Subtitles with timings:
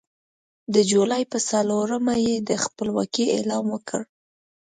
[0.73, 4.01] د جولای په څلورمه یې د خپلواکۍ اعلان وکړ.